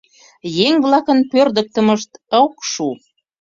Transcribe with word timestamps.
Еҥ-влакын 0.67 1.19
пӧрдыктымышт 1.31 2.11
ок 2.43 2.53
шу. 2.71 2.87